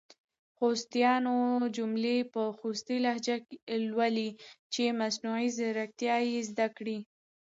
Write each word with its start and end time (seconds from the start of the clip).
خوستیانو 0.57 1.37
جملي 1.75 2.17
په 2.33 2.41
خوستې 2.57 2.95
لهجه 3.05 3.35
لولۍ 3.87 4.29
چې 4.73 4.83
مصنوعي 4.99 5.47
ځیرکتیا 5.57 6.15
یې 6.29 6.39
زده 6.49 6.67
کړې! 6.77 6.97